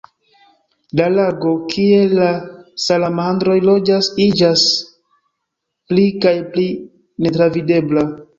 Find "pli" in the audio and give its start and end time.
5.93-6.09, 6.57-6.67